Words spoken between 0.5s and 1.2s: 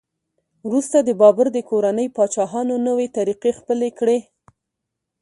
وروسته د